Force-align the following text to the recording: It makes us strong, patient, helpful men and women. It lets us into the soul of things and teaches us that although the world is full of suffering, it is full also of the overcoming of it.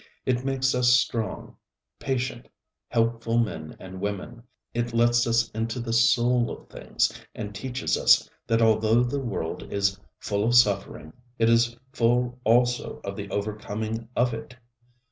It 0.25 0.43
makes 0.43 0.73
us 0.73 0.91
strong, 0.99 1.57
patient, 1.99 2.47
helpful 2.87 3.37
men 3.37 3.77
and 3.79 4.01
women. 4.01 4.41
It 4.73 4.95
lets 4.95 5.27
us 5.27 5.51
into 5.51 5.79
the 5.79 5.93
soul 5.93 6.49
of 6.49 6.69
things 6.69 7.13
and 7.35 7.53
teaches 7.53 7.95
us 7.95 8.27
that 8.47 8.63
although 8.63 9.03
the 9.03 9.19
world 9.19 9.71
is 9.71 9.99
full 10.17 10.43
of 10.43 10.55
suffering, 10.55 11.13
it 11.37 11.49
is 11.51 11.77
full 11.93 12.39
also 12.43 12.99
of 13.03 13.15
the 13.15 13.29
overcoming 13.29 14.09
of 14.15 14.33
it. 14.33 14.55